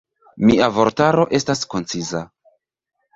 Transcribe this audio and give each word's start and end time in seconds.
Mia 0.49 0.69
vortaro 0.77 1.25
estas 1.39 1.61
konciza. 1.73 2.23